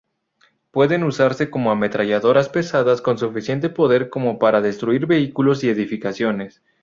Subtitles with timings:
[0.71, 6.63] Pueden usarse como ametralladoras pesadas con suficiente poder como para destruir vehículos y edificaciones.